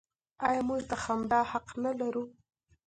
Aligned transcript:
آیا 0.47 0.61
موږ 0.67 0.81
د 0.89 0.91
خندا 1.03 1.39
حق 1.51 1.67
نلرو؟ 1.83 2.23